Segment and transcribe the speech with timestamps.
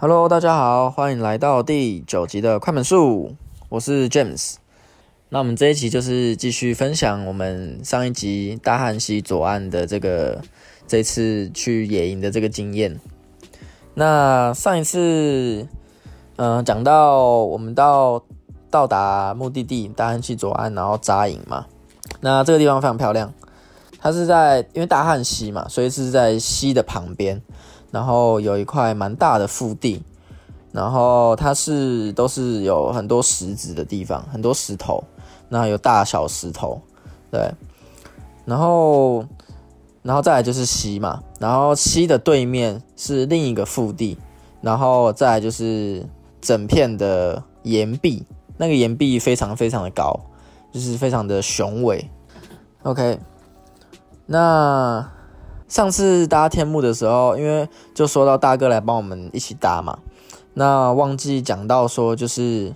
[0.00, 3.34] Hello，大家好，欢迎来到第九集的快门术，
[3.68, 4.54] 我是 James。
[5.28, 10.40] 那我们这一集就是继续分享我们上一集大汉溪左岸的这个
[10.86, 13.00] 这次去野营的这个经验。
[13.94, 15.66] 那上一次，
[16.36, 18.22] 嗯，讲到我们到
[18.70, 21.66] 到达目的地大汉溪左岸，然后扎营嘛。
[22.20, 23.34] 那这个地方非常漂亮，
[23.98, 27.42] 它是在因为大汉溪嘛，所以是在溪的旁边。
[27.98, 30.00] 然后有一块蛮大的腹地，
[30.70, 35.02] 然后它是都是有很多石子的地方，很多石头，
[35.48, 36.80] 那有大小石头，
[37.28, 37.52] 对，
[38.44, 39.26] 然后，
[40.00, 44.16] 然后再来就是溪嘛，然后溪的对面是另一个腹地，
[44.60, 46.06] 然后再来就是
[46.40, 48.24] 整片的岩壁，
[48.56, 50.16] 那个岩壁非常非常的高，
[50.70, 52.08] 就是非常的雄伟。
[52.84, 53.18] OK，
[54.24, 55.04] 那。
[55.68, 59.98] 上次搭天幕的时候，因为就说到大哥来帮我们一起搭嘛，
[60.54, 62.74] 那忘记讲到说，就是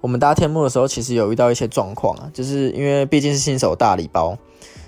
[0.00, 4.36] 我们搭天幕的时候，其实有遇到一些状况啊，就是因为毕竟是新手大礼包，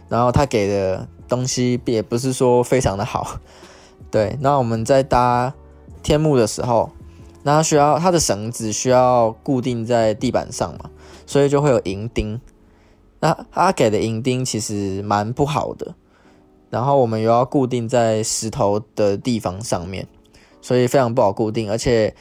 [0.08, 3.38] 然后他给的东西也不是说非常的好，
[4.10, 5.54] 对，那我们在搭
[6.02, 6.90] 天幕的时候，
[7.44, 10.90] 那需要它的绳子需要固定在地板上嘛，
[11.24, 12.40] 所以就会有银钉，
[13.20, 15.94] 那他给的银钉其实蛮不好的。
[16.70, 20.06] 然后我们又要固定在石头的地方上面，
[20.60, 22.14] 所以非常不好固定，而且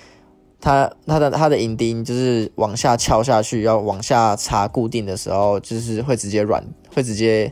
[0.59, 7.51] 它它的它的银钉就是往下敲下去，要往下插固定的时候，就是会直接软，会直接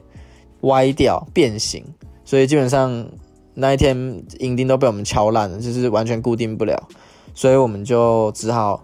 [0.62, 1.84] 歪掉变形，
[2.24, 3.06] 所以基本上
[3.54, 6.82] 那一天银钉都被我们敲烂了，就是完全固定不了，
[7.34, 8.82] 所以我们就只好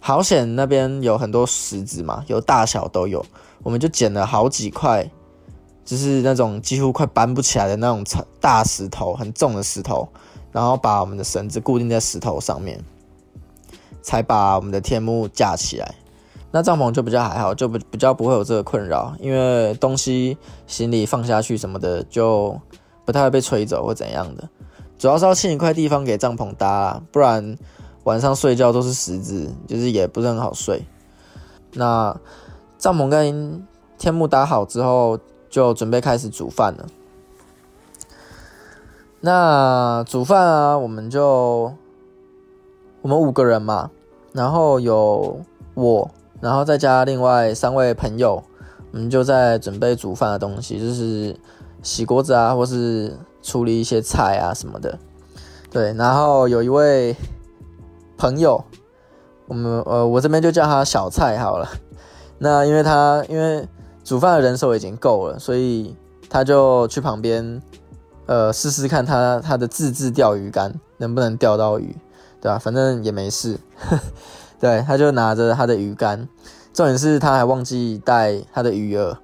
[0.00, 3.24] 好险那边有很多石子嘛，有大小都有，
[3.62, 5.08] 我们就捡了好几块。
[5.88, 8.04] 就是那种几乎快搬不起来的那种
[8.38, 10.06] 大石头，很重的石头，
[10.52, 12.78] 然后把我们的绳子固定在石头上面，
[14.02, 15.94] 才把我们的天幕架起来。
[16.50, 22.60] 那帐篷就比较还好，就不比较不会有这个困扰，因为东西行李放下去什么的，就
[23.06, 24.46] 不太会被吹走或怎样的。
[24.98, 27.56] 主要是要清一块地方给帐篷搭，不然
[28.04, 30.84] 晚上睡觉都是石子，就是也不是很好睡。
[31.72, 32.14] 那
[32.76, 33.66] 帐篷跟
[33.96, 35.18] 天幕搭好之后。
[35.48, 36.86] 就准备开始煮饭了。
[39.20, 41.72] 那煮饭啊，我们就
[43.02, 43.90] 我们五个人嘛，
[44.32, 45.40] 然后有
[45.74, 46.10] 我，
[46.40, 48.42] 然后再加另外三位朋友，
[48.92, 51.36] 我们就在准备煮饭的东西，就是
[51.82, 54.98] 洗锅子啊，或是处理一些菜啊什么的。
[55.70, 57.16] 对，然后有一位
[58.16, 58.62] 朋友，
[59.46, 61.68] 我们呃，我这边就叫他小菜好了。
[62.38, 63.66] 那因为他因为。
[64.08, 65.94] 煮饭的人手已经够了，所以
[66.30, 67.60] 他就去旁边，
[68.24, 71.94] 呃，试试看他他的自制钓鱼竿能不能钓到鱼，
[72.40, 72.58] 对吧？
[72.58, 73.60] 反正也没事，
[74.58, 76.26] 对，他就拿着他的鱼竿，
[76.72, 79.14] 重点是他还忘记带他的鱼饵，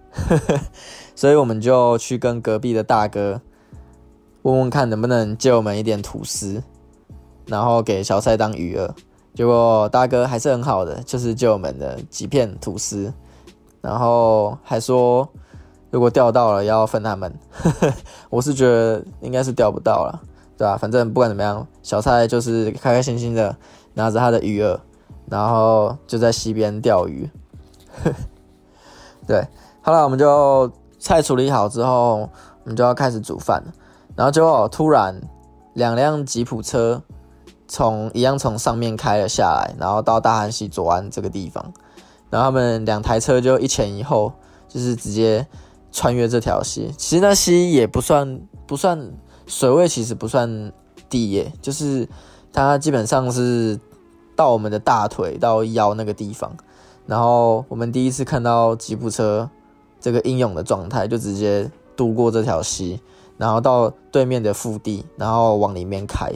[1.16, 3.40] 所以我们就去跟隔壁的大哥
[4.42, 6.62] 问问看能不能借我们一点吐司，
[7.46, 8.90] 然后给小菜当鱼饵。
[9.34, 13.10] 结果大哥还是很好的，就是借我们的几片吐司。
[13.84, 15.28] 然后还说，
[15.90, 17.30] 如果钓到了要分他们，
[18.30, 20.22] 我是觉得应该是钓不到了，
[20.56, 20.74] 对吧？
[20.78, 23.54] 反正不管怎么样，小蔡就是开开心心的
[23.92, 24.78] 拿着他的鱼饵，
[25.26, 27.28] 然后就在溪边钓鱼。
[29.28, 29.46] 对，
[29.82, 32.20] 后来我们就菜处理好之后，
[32.62, 33.72] 我们就要开始煮饭了。
[34.16, 35.20] 然后结果突然
[35.74, 37.02] 两辆吉普车
[37.68, 41.70] 从一样从上面开了下来，然后到大汉溪左岸这个地方。
[42.34, 44.32] 然后他们两台车就一前一后，
[44.68, 45.46] 就是直接
[45.92, 46.92] 穿越这条溪。
[46.98, 49.12] 其实那溪也不算不算
[49.46, 50.72] 水位，其实不算
[51.08, 52.08] 低耶，就是
[52.52, 53.78] 它基本上是
[54.34, 56.52] 到我们的大腿到腰那个地方。
[57.06, 59.48] 然后我们第一次看到吉普车
[60.00, 63.00] 这个英勇的状态，就直接渡过这条溪，
[63.38, 66.32] 然后到对面的腹地，然后往里面开。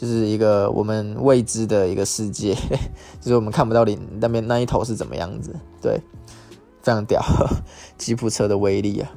[0.00, 2.54] 就是一个我们未知的一个世界，
[3.20, 5.52] 就是我们看不到你那边那一头是怎么样子，
[5.82, 6.00] 对，
[6.82, 7.20] 非常屌，
[7.98, 9.10] 吉普车的威力啊，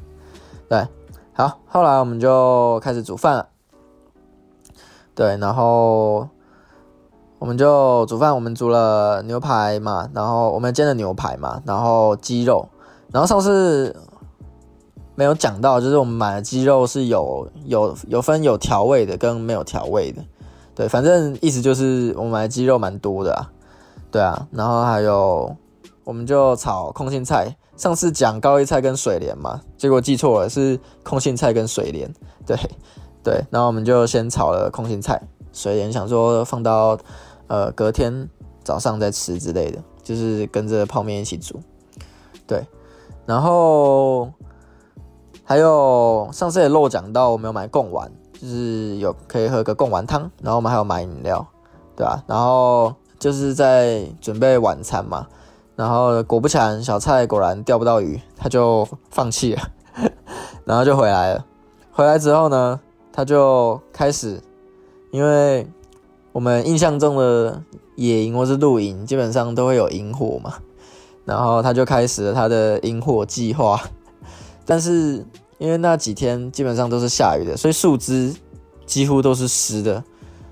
[0.67, 0.87] 对，
[1.33, 3.47] 好，后来我们就开始煮饭了，
[5.13, 6.27] 对，然后
[7.37, 12.67] 我们就煮饭，我们煮了牛排嘛，然后我们煎的牛排嘛，然后鸡肉，
[13.11, 13.95] 然后上次
[15.13, 20.23] 没有讲到，就是我们买的鸡肉是有有有分有调味的跟没有调味的。
[20.81, 23.45] 对，反正意思就是我买鸡肉蛮多的啊，
[24.09, 25.55] 对啊，然后还有
[26.03, 27.55] 我们就炒空心菜。
[27.77, 32.11] 上次讲高丽菜跟水莲嘛，结果记错了，是空心菜跟水莲。
[32.47, 32.57] 对
[33.23, 35.21] 对，然后我们就先炒了空心菜，
[35.53, 36.97] 水莲，想说放到
[37.45, 38.27] 呃隔天
[38.63, 41.59] 早上再吃之类的，就是跟着泡面一起煮。
[42.47, 42.65] 对，
[43.27, 44.31] 然后
[45.43, 51.45] 还有上次也漏讲到，我们有买贡丸，就是有可以喝个贡丸汤，然后我们还有买饮料，
[51.95, 52.23] 对吧？
[52.25, 55.27] 然后就是在准备晚餐嘛，
[55.75, 59.61] 然后果不其然，小蔡果然钓不到鱼，他就放弃了，
[60.65, 61.45] 然后就回来了。
[61.91, 62.79] 回来之后呢，
[63.13, 64.41] 他就开始，
[65.11, 65.67] 因为
[66.31, 67.61] 我们印象中的
[67.95, 70.55] 野营或是露营，基本上都会有萤火嘛，
[71.25, 73.79] 然后他就开始了他的萤火计划。
[74.65, 75.23] 但是
[75.61, 78.35] 因为那几天基本上都是下雨的，所以树枝
[78.87, 80.03] 几乎都是湿的，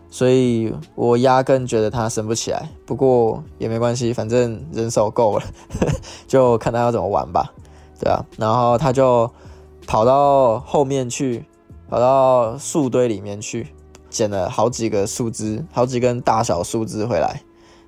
[0.09, 2.69] 所以我压根觉得它升不起来。
[2.85, 5.43] 不过也没关系，反正人手够了，
[6.27, 7.51] 就看他要怎么玩吧，
[7.99, 9.29] 对啊，然后他就。
[9.87, 11.43] 跑到后面去，
[11.89, 13.73] 跑到树堆里面去，
[14.07, 17.41] 捡了好几个树枝，好几根大小树枝回来，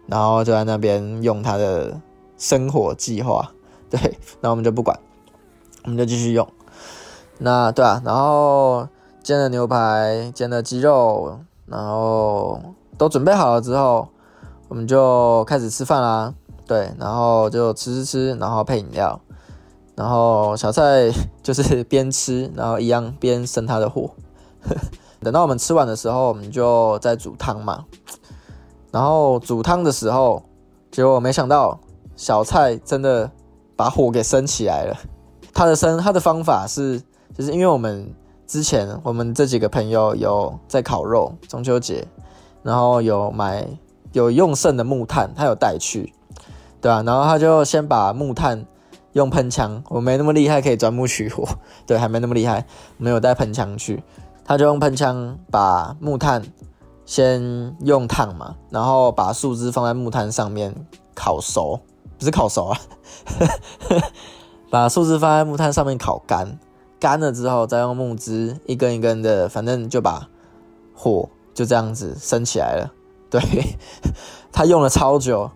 [0.07, 2.01] 然后就在那边用他的
[2.39, 3.47] 生火计划。
[3.87, 4.99] 对，那我们就不管，
[5.83, 6.47] 我们就继续用。
[7.43, 8.87] 那对啊，然后
[9.23, 12.61] 煎了牛排，煎了鸡肉，然后
[12.99, 14.07] 都准备好了之后，
[14.67, 16.31] 我们就开始吃饭啦。
[16.67, 19.19] 对，然后就吃吃吃，然后配饮料。
[19.95, 21.11] 然后小蔡
[21.41, 24.11] 就是边吃，然后一样边生他的火。
[25.21, 27.85] 等到我们吃完的时候，我们就在煮汤嘛。
[28.91, 30.43] 然后煮汤的时候，
[30.91, 31.79] 结果没想到
[32.15, 33.31] 小蔡真的
[33.75, 34.95] 把火给升起来了。
[35.53, 37.01] 他的生他的方法是，
[37.33, 38.13] 就是因为我们
[38.45, 42.07] 之前我们这几个朋友有在烤肉，中秋节，
[42.63, 43.67] 然后有买
[44.13, 46.13] 有用剩的木炭，他有带去，
[46.79, 48.65] 对啊，然后他就先把木炭。
[49.13, 51.43] 用喷枪，我没那么厉害，可以钻木取火。
[51.85, 54.01] 对，还没那么厉害，没有带喷枪去。
[54.45, 56.41] 他就用喷枪把木炭
[57.05, 60.73] 先用烫嘛，然后把树枝放在木炭上面
[61.13, 61.77] 烤熟，
[62.17, 62.79] 不是烤熟啊，
[64.69, 66.57] 把树枝放在木炭上面烤干，
[67.01, 70.29] 干了之后再用木枝一根一根的，反正就把
[70.93, 72.93] 火就这样子升起来了。
[73.27, 73.41] 对
[74.53, 75.49] 他用了超久，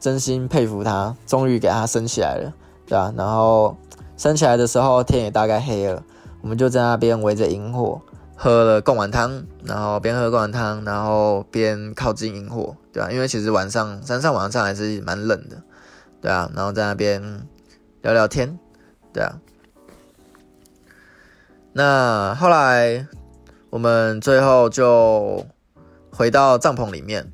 [0.00, 2.54] 真心佩服他，终于给他升起来了。
[2.86, 3.76] 对啊，然后
[4.16, 6.02] 升起来的时候天也大概黑了，
[6.40, 8.00] 我们就在那边围着萤火
[8.34, 15.62] 喝了贡丸汤，然后边喝贡丸汤，然后边靠近萤火，对啊，因为其实晚上山上晚上还是蛮冷的，
[16.22, 17.46] 对啊，然后在那边
[18.00, 18.58] 聊聊天，
[19.12, 19.38] 对啊。
[21.76, 23.06] 那后来
[23.68, 25.44] 我们最后就
[26.10, 27.30] 回到帐篷里面，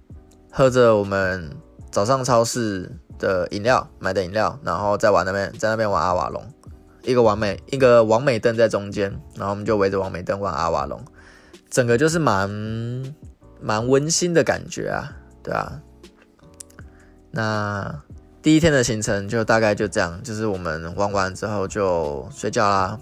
[0.51, 1.49] 喝着我们
[1.93, 2.91] 早上超市。
[3.19, 6.43] 的饮料买的饮料，然后再玩那边，在那边玩阿瓦隆，
[7.05, 11.01] 一个完美一个完美灯在中间，然后我们就围着完美灯玩阿瓦隆，
[11.71, 12.51] 整个就是蛮
[13.61, 15.81] 蛮温馨的感觉啊，对啊。
[17.31, 18.03] 那
[18.43, 22.99] 第一天的行程就大概就这样，就是我们玩完之后就睡觉啦。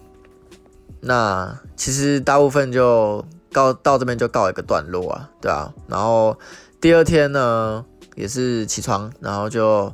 [1.00, 5.73] 那其实大部分就告到这边就告一个段落啊，对啊。
[5.87, 6.38] 然后
[6.81, 7.85] 第二天呢？
[8.17, 9.91] 也是起床，然后就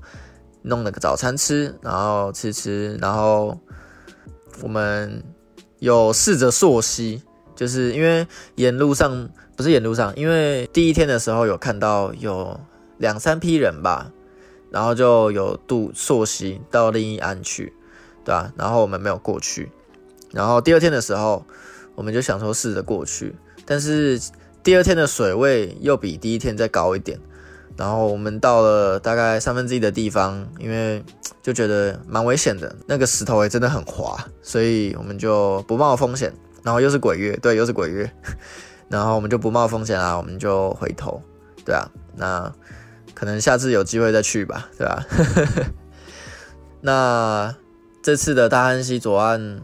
[0.62, 3.56] 弄了个早餐吃，然后吃吃，然后
[4.62, 5.22] 我们
[5.78, 7.22] 有试着溯溪，
[7.54, 8.26] 就是因为
[8.56, 12.58] 沿路上不是沿路上，因为第一天的时候有看到有
[12.96, 14.10] 两三批人吧，
[14.72, 17.72] 然后就有渡溯溪到另一岸去，
[18.24, 18.50] 对吧？
[18.56, 19.70] 然后我们没有过去，
[20.36, 21.42] 然后第二天的时候
[21.94, 24.20] 我们就想说试着过去，但是
[24.62, 27.18] 第二天的水位又比第一天再高一点。
[27.76, 31.04] 然后我们到了大概三分之一的地方，因为
[31.42, 36.32] 就觉得蛮危险的，那个石头也真的很滑，所以我们就不冒风险。
[36.62, 38.10] 然后又是鬼月，对，又是鬼月，
[38.88, 41.22] 然后我们就不冒风险啦，我们就回头，
[41.64, 42.52] 对啊，那
[43.14, 45.06] 可能下次有机会再去吧，对吧？
[46.80, 47.54] 那
[48.02, 49.60] 这次的大汉溪左岸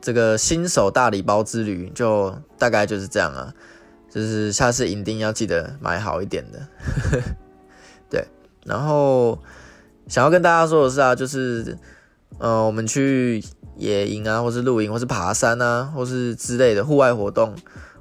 [0.00, 3.52] 这个新手大礼包之旅，就大概就是这样啊。
[4.10, 6.58] 就是下次一定要记得买好一点的，
[8.10, 8.26] 对。
[8.64, 9.38] 然后
[10.08, 11.78] 想要跟大家说的是啊，就是
[12.38, 13.40] 呃，我们去
[13.76, 17.54] 野营啊，或是露营，或是爬山啊，或是之类的户外活动，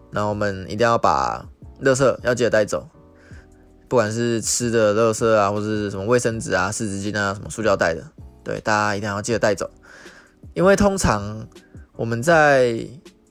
[0.10, 1.46] 那我们一定要把
[1.84, 2.90] 垃圾要记得带走，
[3.88, 8.04] 不管是吃的垃圾啊，或是什么卫生纸啊、湿纸巾啊、什么塑料袋的，
[8.44, 9.70] 对，大家一定要记得带走，
[10.56, 11.48] 因为通常
[12.00, 12.80] 我们在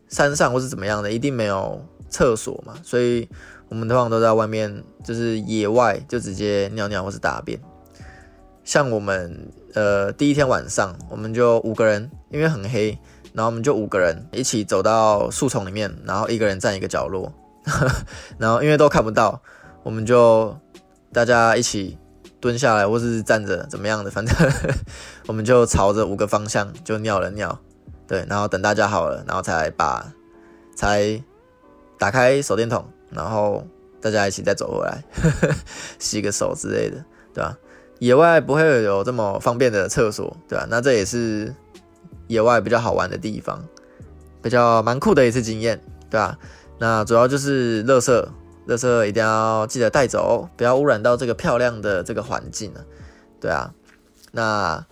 [0.09, 1.83] 山上或是怎么样的，一定没有。
[2.11, 3.29] 厕所嘛，所以
[3.69, 7.61] 我们通常都在外面，就是野外就直接尿尿或是大便。
[8.65, 12.99] 像我们呃第一天晚上，我们就五个人，因为很黑，
[13.35, 17.31] 然后我们就五个人一起走到树丛里面，然后一个人站一个角落，
[18.41, 19.43] 然后因为都看不到，
[19.83, 20.57] 我们就
[21.13, 21.99] 大家一起
[22.41, 24.35] 蹲下来，或是站着怎么样的，反正
[25.29, 27.61] 我们就朝着五个方向就尿了尿，
[28.09, 30.11] 对，然后等大家好了，然后才把
[30.75, 31.23] 才
[31.99, 33.63] 打开手电筒，然后
[34.01, 35.05] 大家一起再走回来，
[36.01, 37.55] 洗个手之类的，对吧？
[37.99, 40.67] 野外不会有这么方便的厕所，对吧？
[40.71, 41.55] 那这也是
[42.29, 43.63] 野外比较好玩的地方，
[44.41, 46.39] 比较蛮酷的一次经验，对吧？
[46.79, 48.27] 那主要就是垃圾，
[48.69, 52.81] 垃圾一定要记得带走，不要污染到这个漂亮的这个环境啊，
[53.39, 53.75] 对啊。
[54.33, 54.87] 那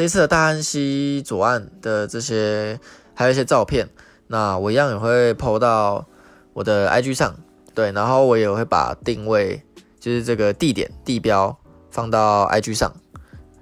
[0.00, 2.80] 这一次的大安溪左岸的这些，
[3.12, 3.86] 还有一些照片，
[4.28, 6.06] 那我一样也会 PO 到
[6.54, 7.36] 我的 IG 上，
[7.74, 9.62] 对，然后我也会把定位，
[10.00, 11.54] 就是这个地点地标。
[11.90, 12.90] 放到 IG 上，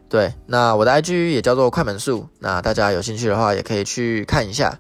[0.09, 4.78] 对，那我的 IG 也叫做快门树，那大家有兴趣的话也可以去看一下，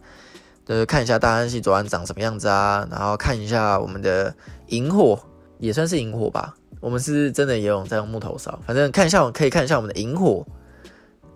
[0.64, 4.32] 就是看一下大安溪左岸长什么样子啊，然后看一下我们的
[4.68, 5.18] 萤火，
[5.58, 10.46] 也算是萤火吧，我们是真的也有在用木头烧，反正看一下，可以看一下我们的萤火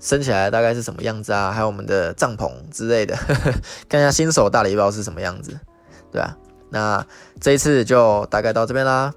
[0.02, 3.16] 升起来大概是什么样子啊，还有我们的帐篷之类的，
[3.88, 5.58] 看一下新手大礼包是什么样子，
[6.10, 6.36] 对吧，
[6.68, 7.06] 那
[7.40, 9.14] 这一次就大概到这边啦，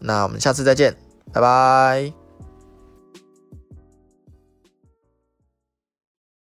[0.00, 0.94] 那我们下次再见。
[1.32, 2.27] 拜拜。